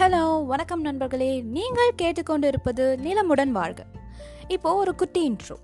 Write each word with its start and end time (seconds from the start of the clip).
Hello 0.00 0.46
வணக்கம் 0.46 0.80
நண்பர்களே. 0.80 1.40
நீங்கள் 1.40 1.92
கேட்டுக்கொண்டிருப்பது 2.02 2.96
நிலமுடன் 2.96 3.48
வாழ்க. 3.48 3.84
இப்போ 4.48 4.74
ஒரு 4.74 4.94
குட்டி 4.94 5.30
இன்ட்ரோ 5.30 5.56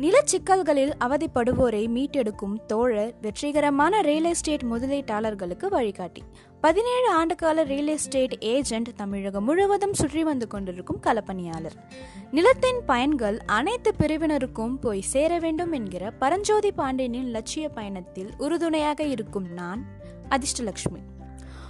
நிலச்சிக்கல்களில் 0.00 0.92
அவதிப்படுவோரை 1.00 1.88
மீட்டெடுக்கும் 1.88 2.66
தோழர் 2.66 3.14
வெற்றிகரமான 3.20 4.00
ரியல் 4.00 4.24
எஸ்டேட் 4.24 4.62
முதலீட்டாளர்களுக்கு 4.62 5.68
வழிகாட்டி. 5.68 6.22
பதினேழு 6.60 7.24
ஆண்டுகால 7.24 7.64
ரியல் 7.64 7.86
எஸ்டேட் 7.86 8.36
ஏஜென்ட் 8.40 8.94
தமிழகம் 8.96 9.44
முழுவதும் 9.44 9.94
சுற்றி 9.94 10.24
வந்து 10.24 10.46
கொண்டிருக்கும் 10.46 11.00
களப்பணியாளர். 11.02 11.76
நிலத்தின் 12.30 12.80
பயன்கள் 12.86 13.38
அனைத்து 13.46 13.94
பிரிவினருக்கும் 13.98 14.76
போய் 14.80 15.00
சேர 15.00 15.38
வேண்டும் 15.38 15.72
என்கிற 15.72 16.10
பரஞ்சோதி 16.10 16.72
பாண்டியனின் 16.72 17.30
லட்சிய 17.30 17.68
பயணத்தில் 17.68 18.30
உறுதுணையாக 18.38 19.02
இருக்கும் 19.02 19.52
நான் 19.52 19.84
அதிர்ஷ்டலக்ஷ்மி. 20.30 21.02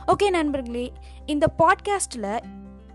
ஓகே 0.06 0.28
நண்பர்களே 0.30 0.86
இந்த 1.26 1.46
பாட்காஸ்ட்டில் 1.58 2.32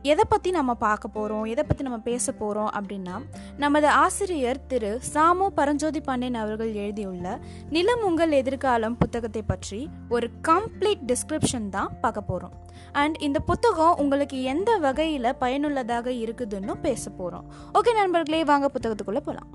எதை 0.04 0.24
பற்றி 0.30 0.50
நம்ம 0.52 0.72
பார்க்க 0.74 1.08
போகிறோம் 1.08 1.46
எதை 1.46 1.64
பற்றி 1.64 1.84
நம்ம 1.84 1.98
பேச 2.00 2.32
போகிறோம் 2.32 2.70
அப்படின்னா 2.70 3.16
நமது 3.58 3.88
ஆசிரியர் 3.88 4.60
திரு 4.68 4.92
சாமு 5.14 5.48
பரஞ்சோதி 5.56 6.02
பாண்டியன் 6.02 6.36
அவர்கள் 6.36 6.72
எழுதியுள்ள 6.74 7.28
நிலம் 7.70 8.04
உங்கள் 8.04 8.32
எதிர்காலம் 8.32 8.98
புத்தகத்தை 8.98 9.44
பற்றி 9.44 9.80
ஒரு 10.10 10.30
கம்ப்ளீட் 10.48 11.04
டிஸ்கிரிப்ஷன் 11.08 11.70
தான் 11.70 11.92
பார்க்க 12.02 12.22
போகிறோம் 12.22 12.56
அண்ட் 12.94 13.18
இந்த 13.20 13.40
புத்தகம் 13.42 13.98
உங்களுக்கு 13.98 14.40
எந்த 14.44 14.78
வகையில் 14.78 15.36
பயனுள்ளதாக 15.38 16.12
இருக்குதுன்னு 16.24 16.76
பேச 16.82 17.10
போகிறோம் 17.12 17.48
ஓகே 17.74 17.94
நண்பர்களே 17.94 18.44
வாங்க 18.44 18.70
புத்தகத்துக்குள்ளே 18.74 19.24
போகலாம் 19.24 19.50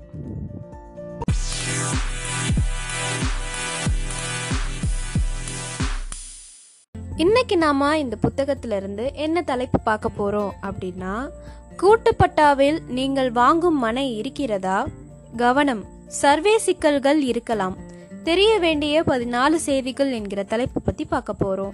இன்னைக்கு 7.15 7.57
நாம 7.57 7.97
இந்த 7.97 8.17
புத்தகத்துல 8.21 8.75
இருந்து 8.75 9.11
என்ன 9.13 9.41
தலைப்பு 9.41 9.79
பார்க்க 9.79 10.09
போறோம் 10.17 10.49
அப்படின்னா 10.61 11.29
கூட்டுப்பட்டாவில் 11.77 12.79
நீங்கள் 12.87 13.31
வாங்கும் 13.31 13.79
மனை 13.79 14.17
இருக்கிறதா? 14.17 14.87
கவனம். 15.37 15.85
சர்வே 16.07 16.57
சிக்கல்கள் 16.57 17.23
இருக்கலாம். 17.23 17.77
தெரிய 18.23 18.59
வேண்டிய 18.59 19.01
பதினாலு 19.01 19.55
செய்திகள் 19.55 20.11
என்கிற 20.11 20.43
தலைப்பு 20.43 20.81
பத்தி 20.81 21.05
பார்க்க 21.05 21.35
போறோம். 21.39 21.71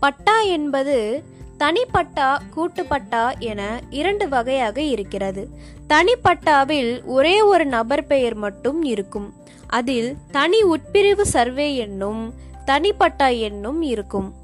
பட்டா 0.00 0.40
என்பது 0.40 1.22
தனிப்பட்டா 1.58 2.38
கூட்டுப்பட்டா 2.56 3.38
என 3.38 3.80
இரண்டு 3.90 4.28
வகையாக 4.28 4.82
இருக்கிறது. 4.82 5.48
தனிப்பட்டாவில் 5.88 7.04
ஒரே 7.04 7.40
ஒரு 7.40 7.66
நபர் 7.66 8.06
பெயர் 8.06 8.34
மட்டும் 8.34 8.82
இருக்கும். 8.82 9.34
அதில் 9.66 10.16
தனி 10.30 10.62
உட்பிரிவு 10.62 11.22
சர்வே 11.22 11.76
என்னும் 11.76 12.48
தனிப்பட்டா 12.70 13.38
என்னும் 13.38 13.82
இருக்கும். 13.82 14.34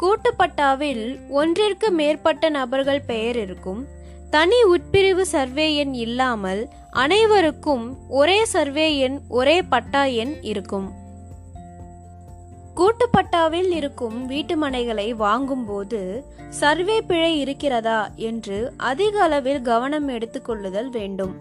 கூட்டுப்பட்டாவில் 0.00 1.28
ஒன்றிற்கு 1.28 1.90
மேற்பட்ட 1.90 2.48
நபர்கள் 2.48 3.00
பெயர் 3.00 3.36
இருக்கும். 3.36 3.86
தனி 4.30 4.56
உட்பிரிவு 4.64 5.20
சர்வே 5.20 5.76
எண் 5.76 5.94
இல்லாமல் 5.94 6.68
அனைவருக்கும் 6.90 8.08
ஒரே 8.08 8.44
சர்வே 8.44 8.98
எண் 8.98 9.20
ஒரே 9.28 9.62
பட்டா 9.62 10.04
எண் 10.04 10.34
இருக்கும். 10.42 10.92
கூட்டுப்பட்டாவில் 12.76 13.70
இருக்கும் 13.70 14.30
வீட்டுமனைகளை 14.30 15.10
வாங்கும்போது 15.10 16.24
சர்வே 16.48 17.00
பிழை 17.00 17.40
இருக்கிறதா 17.40 18.10
என்று 18.16 18.72
அதிக 18.76 19.22
அளவில் 19.22 19.62
கவனம் 19.62 20.08
எடுத்துக்கொள்ளுதல் 20.08 20.88
வேண்டும். 20.88 21.34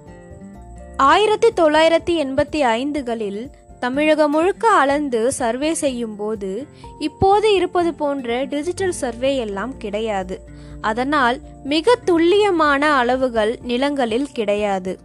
ஆயிரத்தி 0.97 1.47
தொள்ளாயிரத்தி 1.47 2.23
எண்பத்தி 2.25 2.59
ஐந்துகளில் 2.62 3.50
தமிழகம் 3.80 4.31
முழுக்க 4.31 4.70
அளந்து 4.70 5.31
சர்வே 5.31 5.73
செய்யும் 5.73 6.16
போது 6.16 6.68
இப்போது 7.00 7.54
இருப்பது 7.54 7.94
போன்ற 7.94 8.44
டிஜிட்டல் 8.44 8.92
சர்வே 8.92 9.38
எல்லாம் 9.38 9.78
கிடையாது. 9.78 10.42
அதனால் 10.81 11.40
மிக 11.64 11.96
துல்லியமான 11.96 12.94
அளவுகள் 12.94 13.58
நிலங்களில் 13.62 14.31
கிடையாது. 14.31 15.00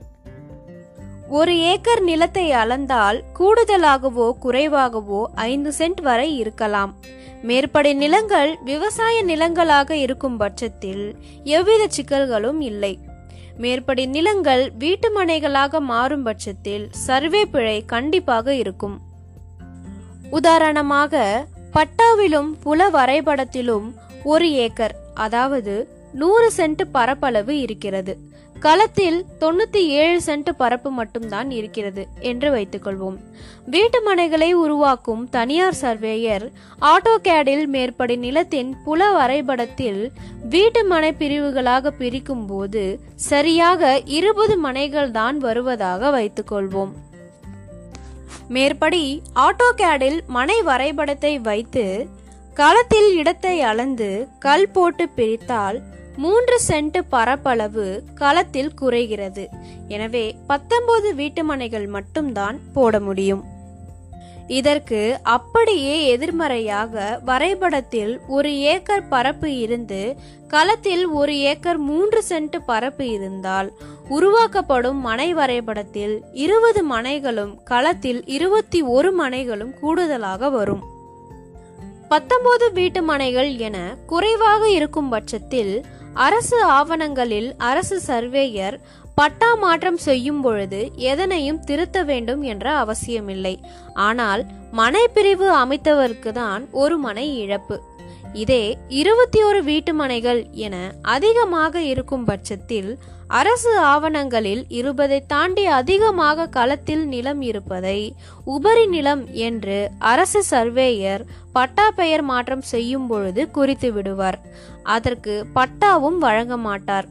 ஒரு 1.29 1.59
ஏக்கர் 1.59 2.03
நிலத்தை 2.03 2.53
அளந்தால் 2.53 3.23
கூடுதலாகவோ 3.39 4.33
குறைவாகவோ 4.43 5.31
ஐந்து 5.35 5.73
சென்ட் 5.79 6.03
வரை 6.03 6.37
இருக்கலாம். 6.37 6.95
மேற்படி 7.43 7.95
நிலங்கள் 7.95 8.59
விவசாய 8.65 9.25
நிலங்களாக 9.25 9.91
இருக்கும் 9.91 10.37
பட்சத்தில் 10.37 11.15
எவ்வித 11.45 11.89
சிக்கல்களும் 11.89 12.61
இல்லை. 12.61 12.99
மேற்படி 13.61 14.07
நிலங்கள் 14.07 14.63
வீட்டு 14.79 15.09
மனைகளாக 15.17 15.81
மாறும் 15.81 16.23
பட்சத்தில் 16.23 16.85
சர்வே 16.91 17.43
பிழை 17.45 17.85
கண்டிப்பாக 17.85 18.55
இருக்கும். 18.55 18.97
உதாரணமாக 20.31 21.23
பட்டாவிலும் 21.73 22.51
புல 22.63 22.89
வரைபடத்திலும் 22.89 23.89
ஒரு 24.25 24.53
ஏக்கர் 24.53 24.95
அதாவது 25.15 25.75
நூறு 26.13 26.53
சென்ட் 26.57 26.83
பரப்பளவு 26.93 27.61
இருக்கிறது. 27.61 28.19
களத்தில் 28.61 29.25
தொண்ணூத்தி 29.41 29.83
ஏழு 30.01 30.21
சென்ட் 30.27 30.51
பரப்பு 30.57 30.91
மட்டும்தான் 30.91 31.51
இருக்கிறது 31.51 32.07
என்று 32.21 32.51
வைத்துக்கொள்வோம். 32.55 33.17
வீட்டு 33.67 33.99
மனைகளை 34.09 34.53
உருவாக்கும் 34.53 35.29
தனியார் 35.29 35.79
சர்வேயர் 35.83 36.51
ஆட்டோகேடில் 36.81 37.67
மேற்படி 37.67 38.17
நிலத்தின் 38.17 38.77
புல 38.85 39.11
வரைபடத்தில் 39.13 40.13
வீட்டு 40.49 40.85
மனை 40.85 41.13
பிரிவுகளாக 41.13 41.91
பிரிக்கும் 41.91 42.47
போது 42.47 43.01
சரியாக 43.15 44.01
இருபது 44.05 44.57
மனைகள் 44.57 45.11
தான் 45.11 45.39
வருவதாக 45.39 46.11
வைத்துக்கொள்வோம். 46.11 46.93
மேற்படி 48.49 49.23
ஆட்டோகேடில் 49.35 50.21
மனை 50.27 50.63
வரைபடத்தை 50.63 51.39
வைத்து 51.41 52.09
களத்தில் 52.55 53.17
இடத்தை 53.17 53.61
அளந்து 53.61 54.29
கல் 54.39 54.69
போட்டு 54.69 55.09
பிரித்தால் 55.17 55.83
மூன்று 56.17 56.61
சென்ட் 56.69 57.01
பரப்பளவு 57.09 58.03
களத்தில் 58.15 58.75
குறைகிறது. 58.75 59.49
எனவே 59.89 60.37
பத்தொன்பது 60.47 61.15
வீட்டுமனைகள் 61.15 61.89
மட்டும்தான் 61.89 62.61
போட 62.73 63.01
முடியும். 63.01 63.45
இதற்கு 64.47 65.19
அப்படியே 65.23 66.07
எதிர்மறையாக 66.07 67.21
வரைபடத்தில் 67.25 68.21
ஒரு 68.27 68.59
ஏக்கர் 68.59 69.09
பரப்பு 69.09 69.57
இருந்து 69.57 70.17
களத்தில் 70.49 71.07
ஒரு 71.07 71.39
ஏக்கர் 71.39 71.79
மூன்று 71.79 72.23
சென்ட் 72.29 72.57
பரப்பு 72.67 73.09
இருந்தால் 73.09 73.73
உருவாக்கப்படும் 74.09 75.01
மனை 75.01 75.35
வரைபடத்தில் 75.35 76.25
இருபது 76.33 76.85
மனைகளும் 76.85 77.63
களத்தில் 77.63 78.25
இருபத்தி 78.27 78.83
ஒரு 78.83 79.13
மனைகளும் 79.13 79.75
கூடுதலாக 79.81 80.51
வரும். 80.51 80.99
பத்தொன்பது 82.11 82.73
வீட்டு 82.73 83.01
மனைகள் 83.03 83.57
என 83.57 83.77
குறைவாக 84.07 84.63
இருக்கும் 84.71 85.09
பட்சத்தில் 85.09 85.85
அரசு 86.15 86.65
ஆவணங்களில் 86.65 87.55
அரசு 87.57 87.97
சர்வேயர் 88.07 88.77
பட்டா 89.15 89.51
மாற்றம் 89.55 89.97
செய்யும் 89.97 90.41
பொழுது 90.41 90.81
எதனையும் 90.97 91.61
திருத்த 91.61 92.03
வேண்டும் 92.03 92.43
என்ற 92.43 92.73
அவசியமில்லை. 92.77 93.55
ஆனால் 93.95 94.43
மனை 94.73 95.09
பிரிவு 95.09 95.49
அமைத்தவருக்கு 95.57 96.33
தான் 96.33 96.69
ஒரு 96.73 96.99
மனை 96.99 97.27
இழப்பு. 97.39 97.79
இதே 98.33 98.79
இருபத்தி 98.89 99.43
ஒரு 99.43 99.65
வீட்டுமனைகள் 99.65 100.51
என 100.53 100.93
அதிகமாக 101.03 101.83
இருக்கும் 101.83 102.25
பட்சத்தில் 102.25 102.99
அரசு 103.27 103.79
ஆவணங்களில் 103.79 104.65
இருபதை 104.69 105.27
தாண்டி 105.27 105.67
அதிகமாக 105.67 106.47
களத்தில் 106.47 107.07
நிலம் 107.07 107.41
இருப்பதை 107.41 108.15
உபரி 108.45 108.87
நிலம் 108.87 109.27
என்று 109.33 109.91
அரசு 109.99 110.45
சர்வேயர் 110.51 111.25
பட்டா 111.53 111.91
பெயர் 111.91 112.23
மாற்றம் 112.23 112.61
செய்யும் 112.61 113.07
பொழுது 113.07 113.51
குறித்து 113.51 113.93
விடுவார். 113.93 114.39
அதற்கு 114.83 115.47
பட்டாவும் 115.55 116.19
வழங்க 116.19 116.57
மாட்டார். 116.57 117.09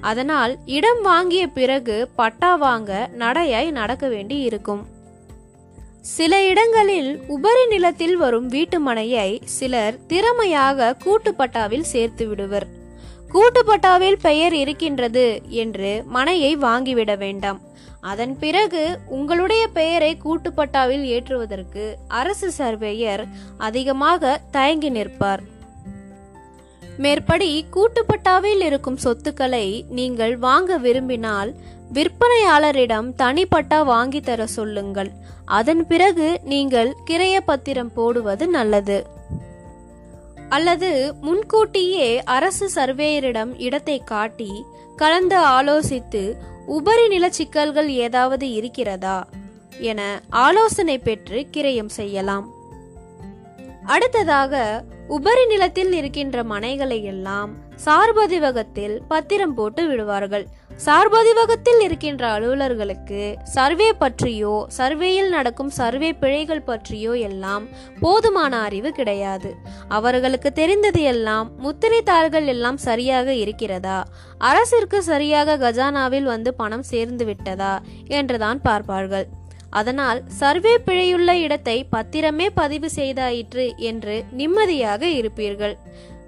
அதனால் 0.00 0.58
இடம் 0.64 1.02
வாங்கிய 1.02 1.46
பிறகு 1.46 2.08
பட்டா 2.16 2.54
வாங்க 2.54 3.10
நடையாய் 3.12 3.70
நடக்க 3.70 4.08
வேண்டி 4.08 4.38
இருக்கும். 4.40 4.86
சில 6.16 6.34
இடங்களில் 6.44 7.08
உபரி 7.26 7.64
நிலத்தில் 7.66 8.16
வரும் 8.16 8.46
வீட்டு 8.46 8.80
மனையை 8.80 9.40
சிலர் 9.44 9.96
திறமையாக 10.06 10.96
கூட்டுப்பட்டாவில் 11.04 11.86
சேர்த்து 11.92 12.24
விடுவர். 12.28 12.66
கூட்டுப்பட்டாவில் 13.32 14.18
பெயர் 14.22 14.54
இருக்கின்றது 14.54 15.26
என்று 15.62 15.90
மனையை 16.06 16.56
வாங்கிவிட 16.56 17.18
வேண்டாம். 17.18 17.60
அதன் 18.00 18.34
பிறகு 18.38 18.82
உங்களுடைய 19.08 19.68
பெயரை 19.68 20.16
கூட்டுப்பட்டாவில் 20.24 21.04
ஏற்றுவதற்கு 21.04 21.94
அரசு 22.08 22.50
சர்வேயர் 22.58 23.24
அதிகமாக 23.58 24.40
தயங்கி 24.50 24.90
நிற்பார். 24.90 25.42
மேற்படி 26.98 27.64
கூட்டுப்பட்டாவில் 27.74 28.62
இருக்கும் 28.64 28.96
சொத்துக்களை 28.96 29.84
நீங்கள் 29.88 30.36
வாங்க 30.36 30.78
விரும்பினால் 30.78 31.50
விற்பனையாளரிடம் 31.92 33.08
தனிப்பட்டா 33.18 33.84
வாங்கி 33.84 34.20
தர 34.20 34.46
சொல்லுங்கள். 34.46 35.10
அதன் 35.44 35.86
பிறகு 35.86 36.40
நீங்கள் 36.42 36.96
கிரைய 37.10 37.36
பத்திரம் 37.44 37.92
போடுவது 37.92 38.48
நல்லது. 38.48 39.06
அல்லது 40.48 41.14
முன்கூட்டியே 41.20 42.22
அரசு 42.22 42.70
சர்வேயரிடம் 42.74 43.52
இடத்தை 43.56 44.02
காட்டி 44.04 44.64
கலந்து 44.96 45.38
ஆலோசித்து 45.38 46.34
உபரி 46.66 47.08
நில 47.08 47.30
சிக்கல்கள் 47.30 47.88
ஏதாவது 47.88 48.52
இருக்கிறதா 48.52 49.28
என 49.78 50.22
ஆலோசனை 50.30 50.98
பெற்று 50.98 51.46
கிரயம் 51.56 51.92
செய்யலாம். 51.98 52.52
அடுத்ததாக 53.84 54.84
உபரி 55.08 55.46
நிலத்தில் 55.46 55.92
இருக்கின்ற 55.92 56.42
மனைகளை 56.42 57.02
எல்லாம் 57.02 57.54
சார்பதிவகத்தில் 57.84 59.00
பத்திரம் 59.08 59.54
போட்டு 59.54 59.86
விடுவார்கள். 59.86 60.46
சார்பதிவகத்தில் 60.84 61.80
இருக்கின்ற 61.84 62.22
அலுவலர்களுக்கு 62.34 63.22
சர்வே 63.54 63.88
பற்றியோ 63.92 64.66
சர்வேயில் 64.76 65.28
நடக்கும் 65.28 65.70
சர்வே 65.70 66.10
பிழைகள் 66.12 66.62
பற்றியோ 66.62 67.12
எல்லாம் 67.28 67.64
போதுமான 68.00 68.60
அறிவு 68.60 68.92
கிடையாது. 68.92 69.50
அவர்களுக்கு 69.88 70.52
தெரிந்தது 70.52 71.02
எல்லாம் 71.02 71.48
முத்திரைத்தாள்கள் 71.58 72.46
எல்லாம் 72.46 72.76
சரியாக 72.76 73.34
இருக்கிறதா? 73.34 73.98
அரசிற்கு 74.38 75.02
சரியாக 75.02 75.56
கஜானாவில் 75.56 76.30
வந்து 76.34 76.52
பணம் 76.54 76.82
சேர்ந்து 76.82 77.24
விட்டதா? 77.24 77.74
என்றுதான் 78.08 78.60
பார்ப்பார்கள். 78.60 79.26
அதனால் 79.70 80.20
சர்வே 80.40 80.76
பிழையுள்ள 80.86 81.30
இடத்தை 81.38 81.86
பத்திரமே 81.96 82.46
பதிவு 82.54 82.88
செய்தாயிற்று 82.96 83.66
என்று 83.76 84.24
நிம்மதியாக 84.30 85.06
இருப்பீர்கள். 85.06 85.74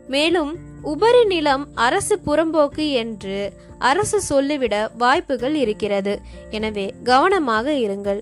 மேலும் 0.07 0.53
உபரி 0.83 1.25
நிலம் 1.25 1.69
அரசு 1.75 2.21
புறம்போக்கு 2.27 2.93
என்று 2.93 3.53
அரசு 3.79 4.21
சொல்லிவிட 4.21 4.91
வாய்ப்புகள் 4.99 5.55
இருக்கிறது. 5.55 6.21
எனவே 6.51 6.95
கவனமாக 7.05 7.73
இருங்கள். 7.73 8.21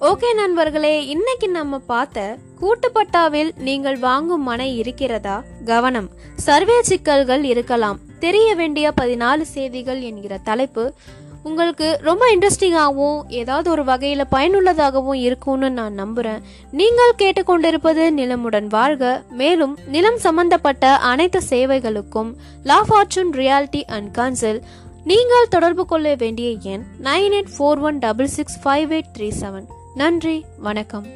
ஓகே 0.00 0.34
நண்பர்களே 0.34 1.06
இன்னைக்கு 1.06 1.48
நம்ம 1.48 1.78
பார்த்த 1.78 2.36
கூட்டுப்பட்டாவில் 2.60 3.50
நீங்கள் 3.56 3.98
வாங்கும் 3.98 4.42
மனை 4.42 4.76
இருக்கிறதா? 4.76 5.42
கவனம். 5.64 6.10
சர்வே 6.36 6.82
சிக்கல்கள் 6.82 7.44
இருக்கலாம். 7.44 7.98
தெரிய 8.18 8.54
வேண்டிய 8.54 8.92
பதினாலு 9.00 9.40
செய்திகள் 9.40 10.00
என்கிற 10.00 10.38
தலைப்பு 10.38 10.94
உங்களுக்கு 11.42 11.98
ரொம்ப 12.02 12.24
இன்ட்ரெஸ்டிங்காகவும் 12.34 13.20
ஏதாவது 13.28 13.70
ஒரு 13.70 13.84
வகையில் 13.84 14.30
பயனுள்ளதாகவும் 14.32 15.20
இருக்கும்னு 15.26 15.70
நான் 15.70 15.94
நம்புகிறேன் 15.94 16.42
நீங்கள் 16.70 17.14
கேட்டுக்கொண்டிருப்பது 17.18 18.04
நிலமுடன் 18.10 18.66
வாழ்க. 18.66 19.22
மேலும் 19.30 19.78
நிலம் 19.86 20.18
சம்பந்தப்பட்ட 20.18 20.96
அனைத்து 20.96 21.40
சேவைகளுக்கும் 21.48 22.34
la 22.62 22.84
fortune 22.88 23.32
reality 23.32 23.82
and 23.86 24.12
council. 24.12 24.62
நீங்கள் 25.04 25.48
தொடர்பு 25.48 25.86
கொள்ள 25.86 26.14
வேண்டிய 26.14 26.50
எண் 26.62 26.84
nine 27.02 27.34
eight 27.38 27.52
four 27.58 27.80
one 27.80 27.98
double 27.98 28.26
six 28.26 28.58
five 28.64 28.92
eight 28.96 29.12
three 29.18 29.32
seven. 29.40 29.66
நன்றி 29.94 30.44
வணக்கம். 30.58 31.06